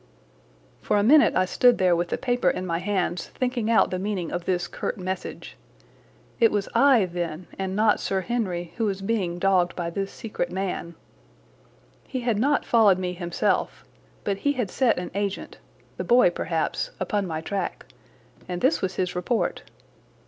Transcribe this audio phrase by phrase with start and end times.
[0.81, 3.99] For a minute I stood there with the paper in my hands thinking out the
[3.99, 5.55] meaning of this curt message.
[6.39, 10.51] It was I, then, and not Sir Henry, who was being dogged by this secret
[10.51, 10.95] man.
[12.07, 13.85] He had not followed me himself,
[14.23, 17.85] but he had set an agent—the boy, perhaps—upon my track,
[18.49, 19.61] and this was his report.